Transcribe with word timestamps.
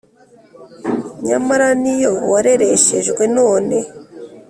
nyamara 1.27 1.67
niyo 1.81 2.11
warereshejwe 2.31 3.23
none 3.37 3.77